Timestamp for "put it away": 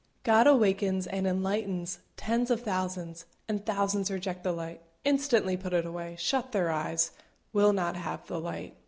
5.55-6.15